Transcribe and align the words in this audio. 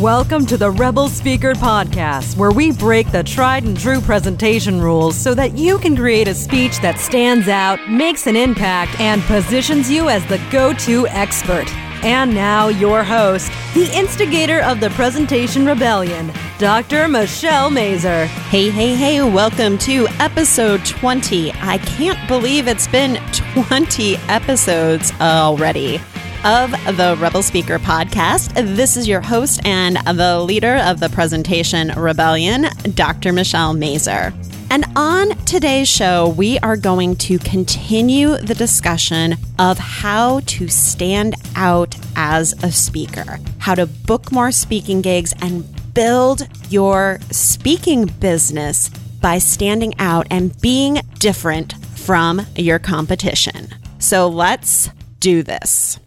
Welcome 0.00 0.44
to 0.46 0.58
the 0.58 0.70
Rebel 0.70 1.08
Speaker 1.08 1.54
Podcast, 1.54 2.36
where 2.36 2.50
we 2.50 2.70
break 2.70 3.10
the 3.10 3.22
tried 3.22 3.64
and 3.64 3.74
true 3.74 4.02
presentation 4.02 4.78
rules 4.78 5.16
so 5.16 5.32
that 5.32 5.56
you 5.56 5.78
can 5.78 5.96
create 5.96 6.28
a 6.28 6.34
speech 6.34 6.80
that 6.80 7.00
stands 7.00 7.48
out, 7.48 7.78
makes 7.88 8.26
an 8.26 8.36
impact, 8.36 9.00
and 9.00 9.22
positions 9.22 9.90
you 9.90 10.10
as 10.10 10.22
the 10.26 10.36
go 10.52 10.74
to 10.74 11.08
expert. 11.08 11.64
And 12.04 12.34
now, 12.34 12.68
your 12.68 13.02
host, 13.02 13.50
the 13.72 13.90
instigator 13.96 14.60
of 14.64 14.80
the 14.80 14.90
Presentation 14.90 15.64
Rebellion, 15.64 16.30
Dr. 16.58 17.08
Michelle 17.08 17.70
Mazur. 17.70 18.26
Hey, 18.26 18.68
hey, 18.68 18.94
hey, 18.94 19.22
welcome 19.22 19.78
to 19.78 20.08
episode 20.20 20.84
20. 20.84 21.52
I 21.54 21.78
can't 21.78 22.28
believe 22.28 22.68
it's 22.68 22.86
been 22.86 23.18
20 23.32 24.16
episodes 24.28 25.10
already 25.22 26.02
of 26.46 26.70
the 26.96 27.16
Rebel 27.18 27.42
Speaker 27.42 27.80
podcast. 27.80 28.54
This 28.76 28.96
is 28.96 29.08
your 29.08 29.20
host 29.20 29.60
and 29.66 29.96
the 30.16 30.38
leader 30.38 30.76
of 30.76 31.00
the 31.00 31.08
Presentation 31.08 31.88
Rebellion, 31.88 32.66
Dr. 32.94 33.32
Michelle 33.32 33.74
Mazur. 33.74 34.32
And 34.70 34.84
on 34.94 35.30
today's 35.38 35.88
show, 35.88 36.28
we 36.28 36.60
are 36.60 36.76
going 36.76 37.16
to 37.16 37.40
continue 37.40 38.36
the 38.36 38.54
discussion 38.54 39.34
of 39.58 39.76
how 39.78 40.38
to 40.46 40.68
stand 40.68 41.34
out 41.56 41.96
as 42.14 42.52
a 42.62 42.70
speaker, 42.70 43.40
how 43.58 43.74
to 43.74 43.86
book 43.86 44.30
more 44.30 44.52
speaking 44.52 45.00
gigs 45.00 45.34
and 45.42 45.64
build 45.94 46.46
your 46.70 47.18
speaking 47.32 48.06
business 48.20 48.88
by 49.20 49.38
standing 49.38 49.98
out 49.98 50.28
and 50.30 50.60
being 50.60 51.00
different 51.18 51.74
from 51.98 52.46
your 52.54 52.78
competition. 52.78 53.66
So 53.98 54.28
let's 54.28 54.90
do 55.18 55.42
this. 55.42 55.98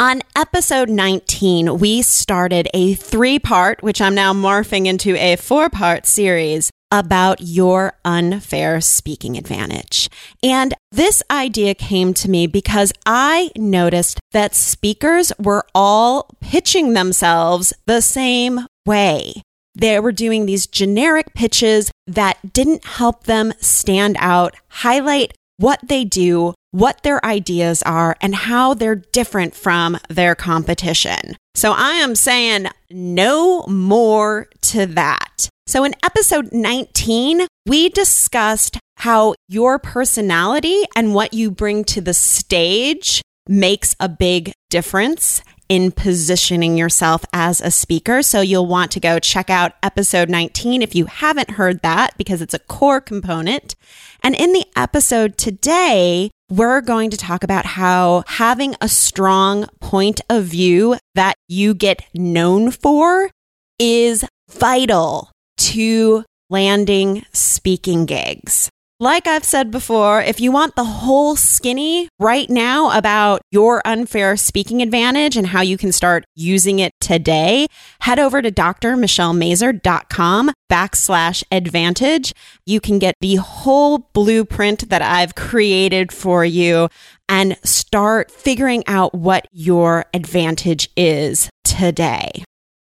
On 0.00 0.22
episode 0.34 0.88
19, 0.88 1.78
we 1.78 2.00
started 2.00 2.70
a 2.72 2.94
three 2.94 3.38
part, 3.38 3.82
which 3.82 4.00
I'm 4.00 4.14
now 4.14 4.32
morphing 4.32 4.86
into 4.86 5.14
a 5.14 5.36
four 5.36 5.68
part 5.68 6.06
series 6.06 6.70
about 6.90 7.42
your 7.42 7.92
unfair 8.02 8.80
speaking 8.80 9.36
advantage. 9.36 10.08
And 10.42 10.72
this 10.90 11.22
idea 11.30 11.74
came 11.74 12.14
to 12.14 12.30
me 12.30 12.46
because 12.46 12.94
I 13.04 13.50
noticed 13.58 14.18
that 14.32 14.54
speakers 14.54 15.34
were 15.38 15.66
all 15.74 16.30
pitching 16.40 16.94
themselves 16.94 17.74
the 17.84 18.00
same 18.00 18.60
way. 18.86 19.42
They 19.74 20.00
were 20.00 20.12
doing 20.12 20.46
these 20.46 20.66
generic 20.66 21.34
pitches 21.34 21.92
that 22.06 22.54
didn't 22.54 22.86
help 22.86 23.24
them 23.24 23.52
stand 23.60 24.16
out, 24.18 24.56
highlight 24.68 25.34
what 25.58 25.80
they 25.86 26.06
do, 26.06 26.54
what 26.70 27.02
their 27.02 27.24
ideas 27.24 27.82
are, 27.82 28.16
and 28.20 28.34
how 28.34 28.74
they're 28.74 28.94
different 28.94 29.54
from 29.54 29.98
their 30.08 30.34
competition. 30.34 31.36
So 31.54 31.72
I 31.72 31.92
am 31.94 32.14
saying 32.14 32.66
no 32.90 33.64
more 33.66 34.48
to 34.62 34.86
that. 34.86 35.48
So 35.66 35.84
in 35.84 35.94
episode 36.04 36.52
19, 36.52 37.46
we 37.66 37.88
discussed 37.88 38.78
how 38.98 39.34
your 39.48 39.78
personality 39.78 40.82
and 40.94 41.14
what 41.14 41.32
you 41.32 41.50
bring 41.50 41.84
to 41.84 42.00
the 42.00 42.14
stage 42.14 43.22
makes 43.48 43.96
a 43.98 44.08
big 44.08 44.52
difference 44.68 45.42
in 45.68 45.92
positioning 45.92 46.76
yourself 46.76 47.24
as 47.32 47.60
a 47.60 47.70
speaker. 47.70 48.22
So 48.22 48.40
you'll 48.40 48.66
want 48.66 48.90
to 48.90 49.00
go 49.00 49.20
check 49.20 49.48
out 49.48 49.72
episode 49.82 50.28
19 50.28 50.82
if 50.82 50.96
you 50.96 51.06
haven't 51.06 51.52
heard 51.52 51.80
that 51.82 52.18
because 52.18 52.42
it's 52.42 52.54
a 52.54 52.58
core 52.58 53.00
component. 53.00 53.76
And 54.22 54.34
in 54.34 54.52
the 54.52 54.66
episode 54.74 55.38
today, 55.38 56.30
we're 56.50 56.80
going 56.80 57.10
to 57.10 57.16
talk 57.16 57.44
about 57.44 57.64
how 57.64 58.24
having 58.26 58.74
a 58.80 58.88
strong 58.88 59.66
point 59.80 60.20
of 60.28 60.44
view 60.44 60.98
that 61.14 61.36
you 61.48 61.72
get 61.74 62.02
known 62.12 62.72
for 62.72 63.30
is 63.78 64.24
vital 64.50 65.30
to 65.56 66.24
landing 66.50 67.24
speaking 67.32 68.04
gigs. 68.04 68.68
Like 69.02 69.26
I've 69.26 69.46
said 69.46 69.70
before, 69.70 70.20
if 70.20 70.40
you 70.40 70.52
want 70.52 70.76
the 70.76 70.84
whole 70.84 71.34
skinny 71.34 72.10
right 72.18 72.50
now 72.50 72.94
about 72.94 73.40
your 73.50 73.80
unfair 73.86 74.36
speaking 74.36 74.82
advantage 74.82 75.38
and 75.38 75.46
how 75.46 75.62
you 75.62 75.78
can 75.78 75.90
start 75.90 76.26
using 76.36 76.80
it 76.80 76.92
today, 77.00 77.66
head 78.02 78.18
over 78.18 78.42
to 78.42 78.50
drmichellemazur.com 78.50 80.50
backslash 80.70 81.42
advantage. 81.50 82.34
You 82.66 82.78
can 82.78 82.98
get 82.98 83.14
the 83.22 83.36
whole 83.36 84.10
blueprint 84.12 84.90
that 84.90 85.00
I've 85.00 85.34
created 85.34 86.12
for 86.12 86.44
you 86.44 86.90
and 87.26 87.56
start 87.64 88.30
figuring 88.30 88.84
out 88.86 89.14
what 89.14 89.48
your 89.50 90.04
advantage 90.12 90.90
is 90.94 91.48
today. 91.64 92.44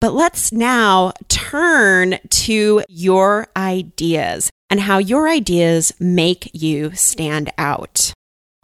But 0.05 0.13
let's 0.13 0.51
now 0.51 1.13
turn 1.29 2.19
to 2.29 2.83
your 2.87 3.47
ideas 3.57 4.51
and 4.69 4.81
how 4.81 4.99
your 4.99 5.27
ideas 5.27 5.93
make 5.99 6.51
you 6.53 6.91
stand 6.93 7.51
out. 7.57 8.13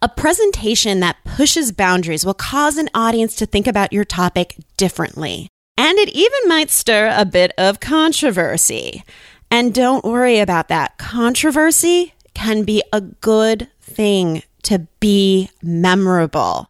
A 0.03 0.07
presentation 0.07 0.99
that 0.99 1.17
pushes 1.25 1.71
boundaries 1.71 2.27
will 2.27 2.35
cause 2.35 2.77
an 2.77 2.91
audience 2.93 3.35
to 3.37 3.47
think 3.47 3.65
about 3.65 3.91
your 3.91 4.05
topic 4.05 4.55
differently. 4.77 5.47
And 5.77 5.97
it 5.97 6.09
even 6.09 6.47
might 6.47 6.69
stir 6.69 7.11
a 7.11 7.25
bit 7.25 7.53
of 7.57 7.79
controversy. 7.79 9.03
And 9.49 9.73
don't 9.73 10.05
worry 10.05 10.37
about 10.37 10.67
that. 10.67 10.99
Controversy 10.99 12.13
can 12.35 12.65
be 12.65 12.83
a 12.93 13.01
good 13.01 13.67
thing 13.81 14.43
to 14.61 14.85
be 14.99 15.49
memorable. 15.63 16.69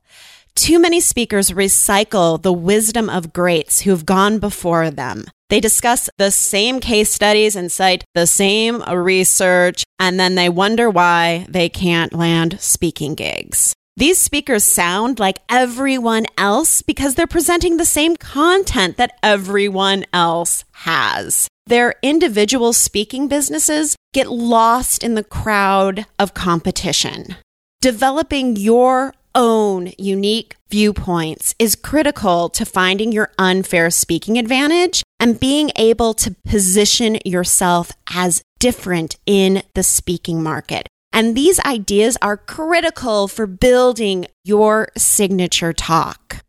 Too 0.56 0.80
many 0.80 1.00
speakers 1.00 1.52
recycle 1.52 2.42
the 2.42 2.54
wisdom 2.54 3.10
of 3.10 3.34
greats 3.34 3.82
who've 3.82 4.06
gone 4.06 4.40
before 4.40 4.92
them. 4.92 5.26
They 5.50 5.60
discuss 5.60 6.10
the 6.18 6.32
same 6.32 6.80
case 6.80 7.14
studies 7.14 7.56
and 7.56 7.72
cite 7.72 8.06
the 8.14 8.28
same 8.28 8.82
research, 8.84 9.84
and 10.00 10.20
then 10.20 10.36
they 10.36 10.50
wonder 10.50 10.90
why 10.90 11.46
they 11.50 11.68
can't 11.68 12.14
land 12.14 12.60
speaking 12.62 13.16
gigs. 13.16 13.74
These 13.98 14.22
speakers 14.22 14.64
sound 14.64 15.20
like 15.20 15.40
everyone 15.50 16.26
else 16.38 16.82
because 16.82 17.16
they're 17.16 17.28
presenting 17.28 17.76
the 17.76 17.86
same 17.86 18.16
content 18.16 18.98
that 18.98 19.18
everyone 19.22 20.06
else 20.14 20.64
has. 20.72 21.48
Their 21.68 21.96
individual 22.02 22.72
speaking 22.72 23.28
businesses 23.28 23.96
get 24.14 24.32
lost 24.32 25.04
in 25.04 25.16
the 25.16 25.24
crowd 25.24 26.06
of 26.18 26.34
competition. 26.34 27.36
Developing 27.82 28.56
your 28.56 29.14
own 29.36 29.92
unique 29.98 30.56
viewpoints 30.70 31.56
is 31.60 31.76
critical 31.76 32.50
to 32.50 32.66
finding 32.66 33.12
your 33.12 33.32
unfair 33.38 33.90
speaking 33.90 34.38
advantage 34.38 35.04
and 35.20 35.40
being 35.40 35.72
able 35.76 36.14
to 36.16 36.36
position 36.46 37.18
yourself 37.26 37.92
as 38.14 38.42
different 38.60 39.18
in 39.26 39.64
the 39.74 39.84
speaking 39.84 40.42
market. 40.42 40.88
And 41.14 41.36
these 41.36 41.60
ideas 41.62 42.18
are 42.22 42.38
critical 42.38 43.28
for 43.28 43.46
building 43.46 44.28
your 44.44 44.90
signature 44.98 45.74
talk. 45.74 46.44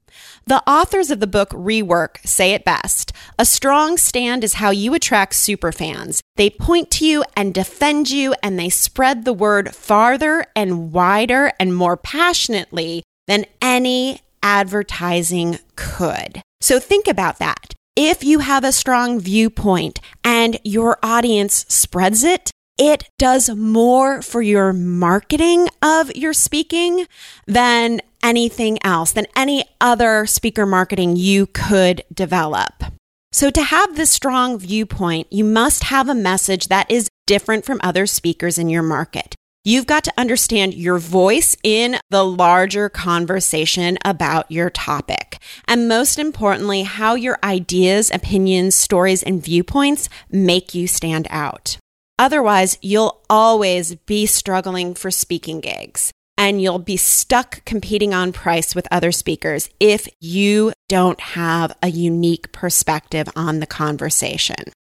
The 0.46 0.62
authors 0.68 1.10
of 1.10 1.20
the 1.20 1.26
book 1.26 1.50
Rework 1.50 2.18
say 2.24 2.52
it 2.52 2.64
best. 2.64 3.12
A 3.38 3.44
strong 3.44 3.96
stand 3.96 4.42
is 4.42 4.54
how 4.54 4.70
you 4.70 4.94
attract 4.94 5.34
superfans. 5.34 6.20
They 6.36 6.50
point 6.50 6.90
to 6.92 7.06
you 7.06 7.24
and 7.36 7.54
defend 7.54 8.10
you, 8.10 8.34
and 8.42 8.58
they 8.58 8.68
spread 8.68 9.24
the 9.24 9.32
word 9.32 9.74
farther 9.74 10.46
and 10.56 10.92
wider 10.92 11.52
and 11.60 11.74
more 11.74 11.96
passionately 11.96 13.02
than 13.26 13.46
any 13.60 14.20
advertising 14.42 15.58
could. 15.76 16.42
So 16.60 16.80
think 16.80 17.06
about 17.06 17.38
that. 17.38 17.74
If 17.94 18.24
you 18.24 18.40
have 18.40 18.64
a 18.64 18.72
strong 18.72 19.20
viewpoint 19.20 20.00
and 20.24 20.58
your 20.64 20.98
audience 21.02 21.66
spreads 21.68 22.24
it, 22.24 22.50
it 22.78 23.08
does 23.18 23.50
more 23.50 24.22
for 24.22 24.40
your 24.40 24.72
marketing 24.72 25.68
of 25.82 26.14
your 26.16 26.32
speaking 26.32 27.06
than 27.46 28.00
anything 28.22 28.78
else, 28.84 29.12
than 29.12 29.26
any 29.36 29.64
other 29.80 30.26
speaker 30.26 30.66
marketing 30.66 31.16
you 31.16 31.46
could 31.46 32.02
develop. 32.12 32.84
So, 33.32 33.50
to 33.50 33.62
have 33.62 33.96
this 33.96 34.10
strong 34.10 34.58
viewpoint, 34.58 35.32
you 35.32 35.44
must 35.44 35.84
have 35.84 36.08
a 36.08 36.14
message 36.14 36.68
that 36.68 36.90
is 36.90 37.08
different 37.26 37.64
from 37.64 37.80
other 37.82 38.06
speakers 38.06 38.58
in 38.58 38.68
your 38.68 38.82
market. 38.82 39.34
You've 39.64 39.86
got 39.86 40.04
to 40.04 40.12
understand 40.18 40.74
your 40.74 40.98
voice 40.98 41.56
in 41.62 41.96
the 42.10 42.24
larger 42.24 42.88
conversation 42.88 43.96
about 44.04 44.50
your 44.50 44.70
topic. 44.70 45.38
And 45.68 45.88
most 45.88 46.18
importantly, 46.18 46.82
how 46.82 47.14
your 47.14 47.38
ideas, 47.44 48.10
opinions, 48.10 48.74
stories, 48.74 49.22
and 49.22 49.42
viewpoints 49.42 50.08
make 50.30 50.74
you 50.74 50.88
stand 50.88 51.28
out. 51.30 51.78
Otherwise, 52.18 52.76
you'll 52.82 53.22
always 53.30 53.94
be 53.94 54.26
struggling 54.26 54.94
for 54.94 55.10
speaking 55.10 55.60
gigs 55.60 56.12
and 56.36 56.60
you'll 56.60 56.78
be 56.78 56.96
stuck 56.96 57.64
competing 57.64 58.14
on 58.14 58.32
price 58.32 58.74
with 58.74 58.88
other 58.90 59.12
speakers 59.12 59.68
if 59.80 60.08
you 60.20 60.72
don't 60.88 61.20
have 61.20 61.76
a 61.82 61.88
unique 61.88 62.52
perspective 62.52 63.28
on 63.36 63.60
the 63.60 63.66
conversation. 63.66 64.56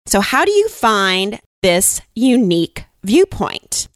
So, 0.07 0.21
how 0.21 0.45
do 0.45 0.53
you 0.53 0.69
find 0.69 1.41
this 1.63 2.01
unique 2.15 2.85
viewpoint? 3.05 3.89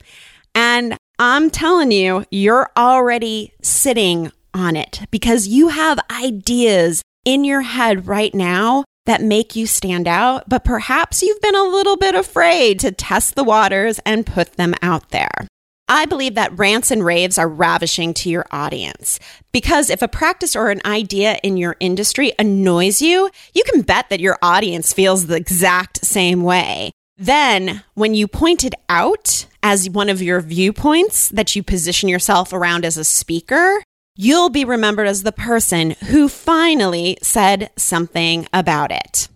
And 0.55 0.97
I'm 1.19 1.50
telling 1.50 1.93
you, 1.93 2.25
you're 2.31 2.71
already 2.77 3.53
sitting 3.62 4.33
on 4.55 4.77
it 4.77 5.03
because 5.11 5.47
you 5.47 5.69
have 5.69 5.99
ideas 6.11 7.03
in 7.25 7.44
your 7.44 7.62
head 7.62 8.06
right 8.06 8.35
now 8.35 8.85
that 9.06 9.23
make 9.23 9.56
you 9.56 9.67
stand 9.67 10.09
out, 10.09 10.49
but 10.49 10.65
perhaps 10.65 11.23
you've 11.23 11.41
been 11.41 11.55
a 11.55 11.62
little 11.62 11.97
bit 11.97 12.15
afraid 12.15 12.81
to 12.81 12.91
test 12.91 13.35
the 13.35 13.44
waters 13.44 14.00
and 14.05 14.27
put 14.27 14.55
them 14.55 14.75
out 14.83 15.11
there. 15.11 15.47
I 15.88 16.06
believe 16.06 16.35
that 16.35 16.59
rants 16.59 16.91
and 16.91 17.05
raves 17.05 17.38
are 17.38 17.49
ravishing 17.49 18.12
to 18.15 18.29
your 18.29 18.47
audience 18.50 19.21
because 19.53 19.88
if 19.88 20.03
a 20.03 20.09
practice 20.09 20.56
or 20.56 20.71
an 20.71 20.81
idea 20.85 21.38
in 21.44 21.56
your 21.56 21.77
industry 21.79 22.33
annoys 22.38 23.00
you, 23.00 23.31
you 23.55 23.62
can 23.65 23.83
bet 23.83 24.11
that 24.11 24.21
your 24.21 24.37
audience 24.43 24.93
feels 24.93 25.27
the 25.27 25.37
exact 25.37 26.05
same 26.05 26.43
way. 26.43 26.91
Then, 27.17 27.83
when 27.94 28.15
you 28.15 28.27
point 28.27 28.65
it 28.65 28.75
out 28.88 29.47
as 29.62 29.88
one 29.88 30.09
of 30.09 30.21
your 30.21 30.41
viewpoints 30.41 31.29
that 31.31 31.56
you 31.56 31.62
position 31.62 32.09
yourself 32.09 32.53
around 32.53 32.85
as 32.85 32.99
a 32.99 33.05
speaker, 33.05 33.83
you'll 34.17 34.50
be 34.50 34.65
remembered 34.65 35.06
as 35.06 35.23
the 35.23 35.33
person 35.33 35.93
who 36.09 36.29
finally 36.29 37.17
said 37.23 37.71
something 37.77 38.47
about 38.53 38.91
it. 38.91 39.29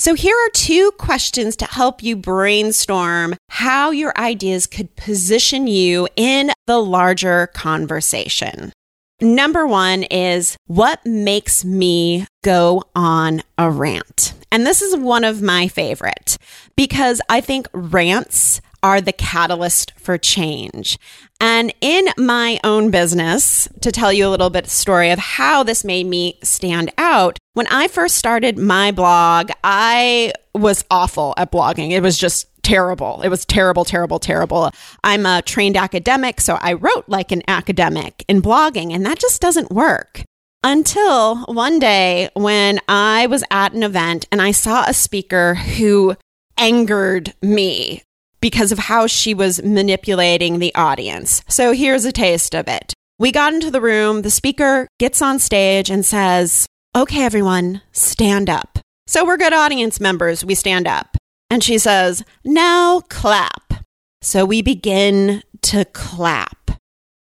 So, 0.00 0.14
here 0.14 0.36
are 0.36 0.50
two 0.52 0.92
questions 0.92 1.56
to 1.56 1.64
help 1.64 2.04
you 2.04 2.14
brainstorm 2.14 3.34
how 3.48 3.90
your 3.90 4.16
ideas 4.16 4.68
could 4.68 4.94
position 4.94 5.66
you 5.66 6.06
in 6.14 6.52
the 6.68 6.78
larger 6.78 7.48
conversation. 7.48 8.72
Number 9.20 9.66
one 9.66 10.04
is 10.04 10.56
what 10.68 11.04
makes 11.04 11.64
me 11.64 12.28
go 12.44 12.84
on 12.94 13.42
a 13.58 13.68
rant? 13.68 14.34
And 14.52 14.64
this 14.64 14.82
is 14.82 14.94
one 14.96 15.24
of 15.24 15.42
my 15.42 15.66
favorite 15.66 16.36
because 16.76 17.20
I 17.28 17.40
think 17.40 17.66
rants 17.72 18.60
are 18.82 19.00
the 19.00 19.12
catalyst 19.12 19.92
for 19.96 20.18
change. 20.18 20.98
And 21.40 21.72
in 21.80 22.08
my 22.16 22.58
own 22.64 22.90
business, 22.90 23.68
to 23.80 23.92
tell 23.92 24.12
you 24.12 24.26
a 24.26 24.30
little 24.30 24.50
bit 24.50 24.68
story 24.68 25.10
of 25.10 25.18
how 25.18 25.62
this 25.62 25.84
made 25.84 26.06
me 26.06 26.38
stand 26.42 26.92
out, 26.98 27.38
when 27.54 27.66
I 27.68 27.88
first 27.88 28.16
started 28.16 28.58
my 28.58 28.90
blog, 28.90 29.50
I 29.62 30.32
was 30.54 30.84
awful 30.90 31.34
at 31.36 31.52
blogging. 31.52 31.90
It 31.90 32.02
was 32.02 32.18
just 32.18 32.46
terrible. 32.62 33.22
It 33.22 33.28
was 33.28 33.44
terrible, 33.44 33.84
terrible, 33.84 34.18
terrible. 34.18 34.70
I'm 35.02 35.26
a 35.26 35.42
trained 35.42 35.76
academic, 35.76 36.40
so 36.40 36.58
I 36.60 36.74
wrote 36.74 37.04
like 37.08 37.32
an 37.32 37.42
academic 37.48 38.24
in 38.28 38.42
blogging, 38.42 38.92
and 38.92 39.06
that 39.06 39.18
just 39.18 39.40
doesn't 39.40 39.70
work. 39.70 40.22
Until 40.64 41.44
one 41.44 41.78
day 41.78 42.30
when 42.34 42.80
I 42.88 43.26
was 43.28 43.44
at 43.50 43.72
an 43.72 43.84
event 43.84 44.26
and 44.32 44.42
I 44.42 44.50
saw 44.50 44.84
a 44.84 44.92
speaker 44.92 45.54
who 45.54 46.16
angered 46.58 47.32
me 47.40 48.02
because 48.40 48.72
of 48.72 48.78
how 48.78 49.06
she 49.06 49.34
was 49.34 49.62
manipulating 49.62 50.58
the 50.58 50.74
audience. 50.74 51.42
So 51.48 51.72
here's 51.72 52.04
a 52.04 52.12
taste 52.12 52.54
of 52.54 52.68
it. 52.68 52.94
We 53.18 53.32
got 53.32 53.52
into 53.52 53.70
the 53.70 53.80
room, 53.80 54.22
the 54.22 54.30
speaker 54.30 54.86
gets 54.98 55.20
on 55.20 55.38
stage 55.38 55.90
and 55.90 56.04
says, 56.04 56.66
Okay, 56.96 57.24
everyone, 57.24 57.82
stand 57.92 58.48
up. 58.48 58.78
So 59.06 59.24
we're 59.24 59.36
good 59.36 59.52
audience 59.52 60.00
members, 60.00 60.44
we 60.44 60.54
stand 60.54 60.86
up. 60.86 61.16
And 61.50 61.64
she 61.64 61.78
says, 61.78 62.22
Now 62.44 63.00
clap. 63.08 63.84
So 64.22 64.44
we 64.44 64.62
begin 64.62 65.42
to 65.62 65.84
clap. 65.86 66.70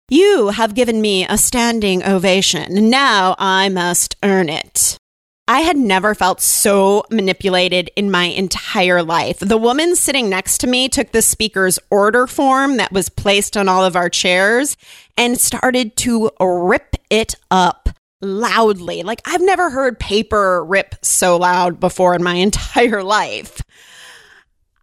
You 0.10 0.50
have 0.50 0.74
given 0.74 1.02
me 1.02 1.26
a 1.28 1.38
standing 1.38 2.04
ovation. 2.04 2.90
Now 2.90 3.36
I 3.38 3.70
must 3.70 4.16
earn 4.24 4.48
it. 4.50 4.98
I 5.50 5.62
had 5.62 5.78
never 5.78 6.14
felt 6.14 6.42
so 6.42 7.06
manipulated 7.10 7.90
in 7.96 8.12
my 8.12 8.26
entire 8.26 9.02
life. 9.02 9.40
The 9.40 9.58
woman 9.58 9.96
sitting 9.96 10.30
next 10.30 10.58
to 10.60 10.68
me 10.68 10.90
took 10.90 11.12
the 11.12 11.22
speaker's 11.22 11.80
order 11.90 12.28
form 12.28 12.78
that 12.78 12.92
was 12.92 13.08
placed 13.08 13.56
on 13.56 13.70
all 13.70 13.86
of 13.86 13.96
our 13.96 14.10
chairs 14.10 14.76
and 15.18 15.40
started 15.40 15.96
to 15.98 16.32
rip 16.42 16.98
it 17.10 17.36
up 17.50 17.90
loudly. 18.22 19.04
Like 19.04 19.22
I've 19.26 19.42
never 19.42 19.70
heard 19.70 20.00
paper 20.00 20.66
rip 20.66 20.96
so 21.02 21.38
loud 21.38 21.80
before 21.80 22.14
in 22.14 22.24
my 22.24 22.34
entire 22.48 23.02
life. 23.02 23.62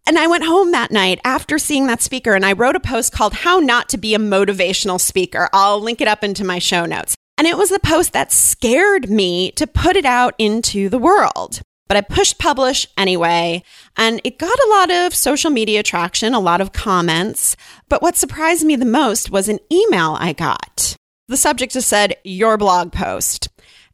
And 0.07 0.19
I 0.19 0.27
went 0.27 0.45
home 0.45 0.73
that 0.73 0.91
night 0.91 1.19
after 1.25 1.59
seeing 1.59 1.87
that 1.87 2.03
speaker 2.03 2.35
and 2.35 2.45
I 2.45 2.53
wrote 2.53 2.77
a 2.77 2.81
post 2.81 3.13
called 3.13 3.35
How 3.35 3.59
Not 3.59 3.89
to 3.91 3.99
Be 3.99 4.15
a 4.15 4.19
Motivational 4.19 5.01
Speaker. 5.01 5.49
I'll 5.53 5.81
link 5.81 6.01
it 6.01 6.09
up 6.09 6.25
into 6.25 6.45
my 6.45 6.59
show 6.59 6.87
notes. 6.87 7.17
And 7.37 7.47
it 7.47 7.59
was 7.59 7.71
the 7.71 7.81
post 7.81 8.13
that 8.13 8.33
scared 8.33 9.11
me 9.11 9.51
to 9.53 9.67
put 9.67 9.97
it 9.97 10.05
out 10.05 10.35
into 10.39 10.89
the 10.89 10.99
world. 10.99 11.63
But 11.89 11.97
I 11.97 12.01
pushed 12.01 12.39
publish 12.39 12.87
anyway, 12.97 13.63
and 13.97 14.21
it 14.25 14.39
got 14.39 14.59
a 14.59 14.71
lot 14.71 14.91
of 14.91 15.15
social 15.15 15.51
media 15.51 15.83
traction, 15.83 16.33
a 16.33 16.41
lot 16.41 16.61
of 16.61 16.73
comments. 16.73 17.57
But 17.89 18.01
what 18.01 18.17
surprised 18.17 18.65
me 18.65 18.77
the 18.77 18.87
most 18.87 19.31
was 19.31 19.49
an 19.49 19.59
email 19.71 20.17
I 20.19 20.33
got. 20.33 20.97
The 21.29 21.37
subject 21.37 21.73
just 21.73 21.89
said, 21.89 22.17
Your 22.25 22.57
blog 22.57 22.93
post. 22.93 23.49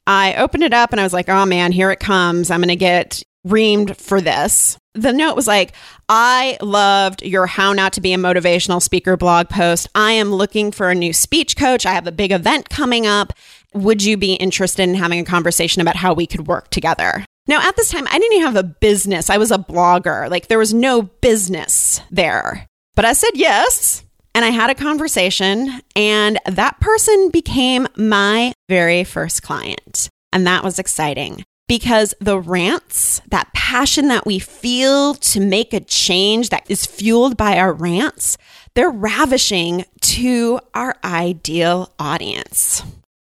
I 0.06 0.34
opened 0.34 0.64
it 0.64 0.72
up 0.72 0.92
and 0.92 1.00
I 1.00 1.04
was 1.04 1.12
like, 1.12 1.28
oh 1.28 1.46
man, 1.46 1.72
here 1.72 1.90
it 1.90 2.00
comes. 2.00 2.50
I'm 2.50 2.60
going 2.60 2.68
to 2.68 2.76
get 2.76 3.22
reamed 3.46 3.96
for 3.96 4.20
this. 4.20 4.76
The 4.94 5.12
note 5.12 5.36
was 5.36 5.46
like, 5.46 5.72
I 6.08 6.58
loved 6.60 7.22
your 7.22 7.46
How 7.46 7.72
Not 7.72 7.92
to 7.94 8.00
Be 8.00 8.12
a 8.12 8.18
Motivational 8.18 8.82
Speaker 8.82 9.16
blog 9.16 9.48
post. 9.48 9.88
I 9.94 10.12
am 10.12 10.32
looking 10.32 10.72
for 10.72 10.90
a 10.90 10.94
new 10.94 11.12
speech 11.12 11.56
coach. 11.56 11.86
I 11.86 11.92
have 11.92 12.06
a 12.06 12.12
big 12.12 12.32
event 12.32 12.68
coming 12.68 13.06
up. 13.06 13.32
Would 13.72 14.02
you 14.02 14.16
be 14.16 14.34
interested 14.34 14.82
in 14.82 14.96
having 14.96 15.20
a 15.20 15.24
conversation 15.24 15.80
about 15.80 15.96
how 15.96 16.12
we 16.12 16.26
could 16.26 16.48
work 16.48 16.70
together? 16.70 17.24
Now, 17.46 17.66
at 17.66 17.76
this 17.76 17.90
time, 17.90 18.06
I 18.08 18.18
didn't 18.18 18.32
even 18.34 18.46
have 18.46 18.56
a 18.56 18.68
business. 18.68 19.30
I 19.30 19.38
was 19.38 19.52
a 19.52 19.58
blogger. 19.58 20.28
Like, 20.28 20.48
there 20.48 20.58
was 20.58 20.74
no 20.74 21.02
business 21.02 22.00
there. 22.10 22.66
But 22.96 23.04
I 23.04 23.12
said 23.12 23.30
yes. 23.34 24.04
And 24.34 24.44
I 24.44 24.50
had 24.50 24.70
a 24.70 24.76
conversation, 24.76 25.80
and 25.96 26.38
that 26.46 26.78
person 26.78 27.30
became 27.30 27.88
my 27.96 28.52
very 28.68 29.02
first 29.02 29.42
client. 29.42 30.08
And 30.32 30.46
that 30.46 30.62
was 30.62 30.78
exciting 30.78 31.44
because 31.70 32.12
the 32.18 32.36
rants, 32.36 33.22
that 33.28 33.54
passion 33.54 34.08
that 34.08 34.26
we 34.26 34.40
feel 34.40 35.14
to 35.14 35.38
make 35.38 35.72
a 35.72 35.78
change 35.78 36.48
that 36.48 36.68
is 36.68 36.84
fueled 36.84 37.36
by 37.36 37.56
our 37.56 37.72
rants, 37.72 38.36
they're 38.74 38.90
ravishing 38.90 39.84
to 40.00 40.58
our 40.74 40.96
ideal 41.04 41.94
audience. 41.96 42.82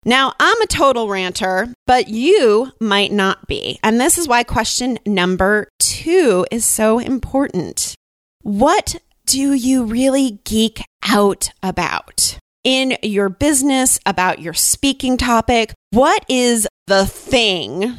Now, 0.05 0.33
I'm 0.39 0.61
a 0.61 0.67
total 0.67 1.09
ranter, 1.09 1.73
but 1.87 2.09
you 2.09 2.73
might 2.79 3.11
not 3.11 3.47
be. 3.47 3.79
And 3.81 3.99
this 3.99 4.19
is 4.19 4.27
why 4.27 4.43
question 4.43 4.99
number 5.03 5.69
two 5.79 6.45
is 6.51 6.63
so 6.63 6.99
important. 6.99 7.95
What 8.43 8.97
do 9.25 9.53
you 9.53 9.83
really 9.83 10.41
geek 10.43 10.83
out 11.01 11.49
about? 11.63 12.37
In 12.63 12.97
your 13.01 13.29
business, 13.29 13.99
about 14.05 14.43
your 14.43 14.53
speaking 14.53 15.17
topic, 15.17 15.73
what 15.89 16.23
is 16.29 16.67
the 16.85 17.07
thing 17.07 17.97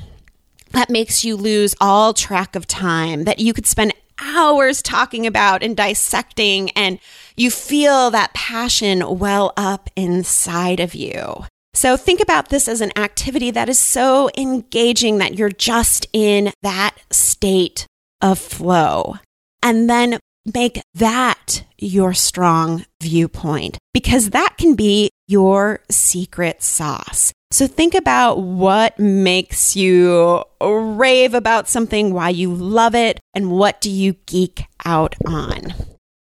that 0.72 0.90
makes 0.90 1.24
you 1.24 1.36
lose 1.36 1.74
all 1.80 2.14
track 2.14 2.54
of 2.56 2.66
time, 2.66 3.24
that 3.24 3.40
you 3.40 3.52
could 3.52 3.66
spend 3.66 3.92
hours 4.20 4.82
talking 4.82 5.26
about 5.26 5.62
and 5.62 5.76
dissecting, 5.76 6.70
and 6.70 6.98
you 7.36 7.50
feel 7.50 8.10
that 8.10 8.34
passion 8.34 9.18
well 9.18 9.52
up 9.56 9.88
inside 9.96 10.80
of 10.80 10.94
you. 10.94 11.44
So 11.74 11.96
think 11.96 12.20
about 12.20 12.48
this 12.48 12.66
as 12.66 12.80
an 12.80 12.96
activity 12.98 13.50
that 13.52 13.68
is 13.68 13.78
so 13.78 14.30
engaging 14.36 15.18
that 15.18 15.38
you're 15.38 15.48
just 15.48 16.06
in 16.12 16.52
that 16.62 16.96
state 17.10 17.86
of 18.20 18.38
flow. 18.38 19.16
And 19.62 19.88
then 19.88 20.18
make 20.54 20.80
that 20.94 21.64
your 21.76 22.14
strong 22.14 22.84
viewpoint 23.00 23.78
because 23.92 24.30
that 24.30 24.56
can 24.58 24.74
be 24.74 25.10
your 25.26 25.80
secret 25.90 26.62
sauce. 26.62 27.32
So 27.50 27.66
think 27.66 27.94
about 27.94 28.40
what 28.40 28.98
makes 28.98 29.74
you 29.74 30.44
rave 30.60 31.32
about 31.32 31.66
something, 31.66 32.12
why 32.12 32.28
you 32.28 32.54
love 32.54 32.94
it, 32.94 33.20
and 33.34 33.50
what 33.50 33.80
do 33.80 33.90
you 33.90 34.14
geek 34.26 34.64
out 34.84 35.14
on. 35.24 35.72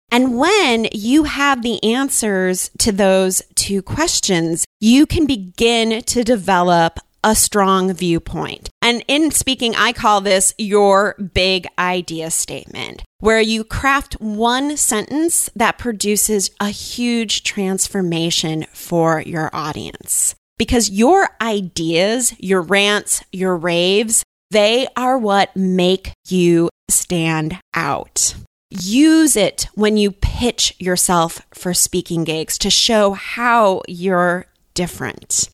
And 0.10 0.38
when 0.38 0.88
you 0.92 1.24
have 1.24 1.62
the 1.62 1.82
answers 1.84 2.72
to 2.80 2.92
those 2.92 3.44
two 3.56 3.84
questions, 3.84 4.66
you 4.80 5.06
can 5.06 5.28
begin 5.28 6.02
to 6.04 6.24
develop 6.24 7.00
a 7.24 7.36
strong 7.36 7.94
viewpoint. 7.94 8.70
And 8.82 9.06
in 9.08 9.30
speaking, 9.30 9.76
I 9.76 9.94
call 9.94 10.22
this 10.22 10.56
your 10.58 11.16
big 11.34 11.68
idea 11.78 12.32
statement, 12.32 13.04
where 13.20 13.40
you 13.40 13.64
craft 13.64 14.16
one 14.20 14.76
sentence 14.76 15.52
that 15.56 15.78
produces 15.78 16.50
a 16.60 16.70
huge 16.70 17.44
transformation 17.44 18.66
for 18.74 19.22
your 19.22 19.52
audience 19.54 20.34
because 20.62 20.92
your 20.92 21.28
ideas, 21.42 22.36
your 22.38 22.62
rants, 22.62 23.24
your 23.32 23.58
raves, 23.58 24.24
they 24.52 24.88
are 24.96 25.18
what 25.18 25.56
make 25.56 26.12
you 26.28 26.70
stand 26.88 27.60
out. 27.74 28.36
Use 28.70 29.36
it 29.36 29.66
when 29.74 29.98
you 29.98 30.12
pitch 30.12 30.76
yourself 30.78 31.42
for 31.52 31.74
speaking 31.74 32.24
gigs 32.24 32.60
to 32.60 32.70
show 32.70 33.14
how 33.14 33.82
you're 33.88 34.46
different. 34.76 35.50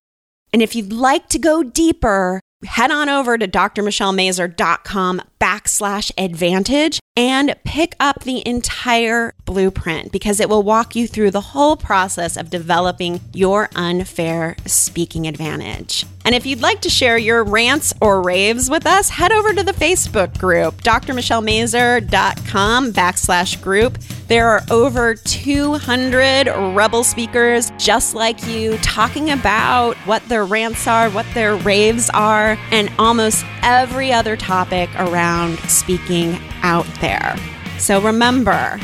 And 0.52 0.62
if 0.62 0.76
you'd 0.76 0.92
like 0.92 1.30
to 1.30 1.40
go 1.40 1.64
deeper, 1.64 2.42
head 2.66 2.92
on 2.92 3.10
over 3.10 3.38
to 3.38 3.48
drmichellemazur.com 3.48 5.22
backslash 5.40 6.12
advantage 6.18 7.00
and 7.16 7.56
pick 7.64 7.96
up 8.00 8.24
the 8.24 8.48
entire 8.48 9.34
blueprint 9.46 10.12
because 10.12 10.40
it 10.40 10.50
will 10.50 10.64
walk 10.64 10.96
you 10.96 11.08
through 11.08 11.30
the 11.32 11.42
whole 11.42 11.76
process 11.76 12.38
of 12.38 12.50
developing 12.50 13.20
your 13.34 13.70
unfair 13.76 14.56
speaking 14.66 15.28
advantage. 15.28 16.06
And 16.26 16.34
if 16.36 16.46
you'd 16.46 16.62
like 16.62 16.82
to 16.82 16.90
share 16.90 17.18
your 17.18 17.44
rants 17.44 17.94
or 18.02 18.22
raves 18.22 18.70
with 18.70 18.86
us, 18.86 19.10
head 19.10 19.32
over 19.32 19.54
to 19.54 19.64
the 19.64 19.72
Facebook 19.72 20.38
group, 20.38 20.84
drmichellemazur.com 20.84 22.94
backslash 22.94 23.62
group. 23.62 23.98
There 24.28 24.50
are 24.50 24.62
over 24.70 25.16
200 25.16 26.48
rebel 26.76 27.06
speakers 27.06 27.72
just 27.78 28.14
like 28.14 28.46
you 28.46 28.78
talking 28.80 29.32
about 29.32 29.96
what 30.06 30.22
their 30.28 30.44
rants 30.44 30.86
are, 30.86 31.10
what 31.10 31.26
their 31.34 31.56
raves 31.56 32.10
are, 32.10 32.58
and 32.72 32.92
almost 33.00 33.46
every 33.64 34.12
other 34.12 34.36
topic 34.36 34.90
around 34.96 35.60
speaking 35.60 36.38
out 36.62 36.86
there. 37.00 37.38
So 37.80 38.02
remember, 38.02 38.78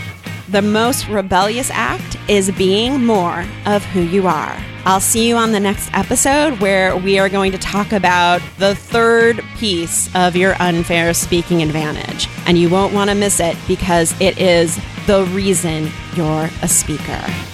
the 0.50 0.62
most 0.62 1.08
rebellious 1.08 1.70
act 1.72 2.18
is 2.28 2.52
being 2.52 3.06
more 3.06 3.46
of 3.66 3.84
who 3.86 4.02
you 4.02 4.28
are. 4.28 4.58
I'll 4.86 5.00
see 5.00 5.30
you 5.30 5.38
on 5.38 5.54
the 5.54 5.60
next 5.60 5.90
episode 5.94 6.60
where 6.60 6.98
we 6.98 7.18
are 7.18 7.30
going 7.30 7.54
to 7.54 7.58
talk 7.58 7.94
about 7.94 8.42
the 8.58 8.76
third 8.76 9.42
piece 9.58 10.14
of 10.14 10.36
your 10.36 10.56
unfair 10.62 11.14
speaking 11.14 11.64
advantage. 11.64 12.28
And 12.46 12.58
you 12.58 12.70
won't 12.70 12.94
want 12.94 13.10
to 13.10 13.16
miss 13.16 13.40
it 13.40 13.56
because 13.68 14.20
it 14.20 14.38
is 14.38 14.78
the 15.08 15.24
reason 15.32 15.90
you're 16.16 16.50
a 16.62 16.68
speaker. 16.68 17.53